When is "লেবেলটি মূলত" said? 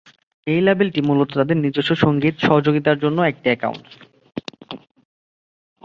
0.61-1.29